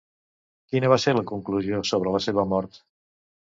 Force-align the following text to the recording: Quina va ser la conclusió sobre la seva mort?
Quina 0.71 0.89
va 0.93 0.97
ser 1.03 1.13
la 1.17 1.23
conclusió 1.33 1.83
sobre 1.91 2.15
la 2.17 2.23
seva 2.29 2.47
mort? 2.57 2.81